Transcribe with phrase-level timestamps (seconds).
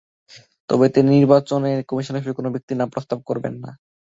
[0.69, 3.71] তবে তিনি নির্বাচন কমিশনার হিসেবে কোনো ব্যক্তির নাম প্রস্তাব করবেন না।